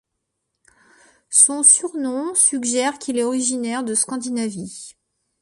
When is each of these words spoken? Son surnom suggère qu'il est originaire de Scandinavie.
Son 1.29 1.61
surnom 1.61 2.33
suggère 2.33 2.97
qu'il 2.97 3.19
est 3.19 3.23
originaire 3.23 3.83
de 3.83 3.93
Scandinavie. 3.93 4.95